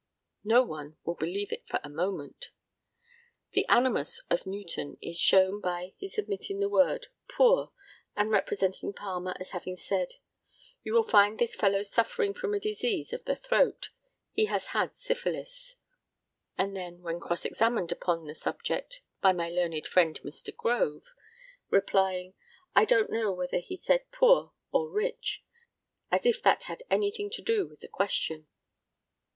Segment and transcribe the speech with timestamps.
[0.43, 2.49] No one will believe it for a moment.
[3.51, 7.71] The animus of Newton is shown by his omitting the word "poor,"
[8.15, 10.13] and representing Palmer as having said,
[10.83, 13.91] "You will find this fellow suffering from a disease of the throat;
[14.31, 15.75] he has had syphilis;"
[16.57, 20.49] and then, when cross examined upon the subject by my learned friend Mr.
[20.57, 21.13] Grove,
[21.69, 22.33] replying,
[22.73, 25.43] "I don't know whether he said poor or rich,"
[26.09, 28.47] as if that had anything to do with the question.